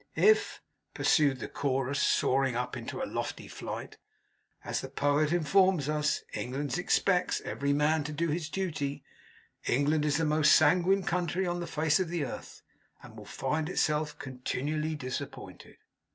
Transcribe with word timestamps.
If,' 0.15 0.63
pursued 0.95 1.39
the 1.39 1.47
Chorus, 1.47 2.01
soaring 2.01 2.55
up 2.55 2.75
into 2.75 3.03
a 3.03 3.05
lofty 3.05 3.47
flight, 3.47 3.99
'as 4.65 4.81
the 4.81 4.89
poet 4.89 5.31
informs 5.31 5.87
us, 5.87 6.23
England 6.33 6.75
expects 6.79 7.39
Every 7.41 7.71
man 7.71 8.03
to 8.05 8.11
do 8.11 8.29
his 8.29 8.49
duty, 8.49 9.03
England 9.67 10.03
is 10.03 10.17
the 10.17 10.25
most 10.25 10.55
sanguine 10.55 11.03
country 11.03 11.45
on 11.45 11.59
the 11.59 11.67
face 11.67 11.99
of 11.99 12.09
the 12.09 12.25
earth, 12.25 12.63
and 13.03 13.15
will 13.15 13.25
find 13.25 13.69
itself 13.69 14.17
continually 14.17 14.95
disappointed. 14.95 15.75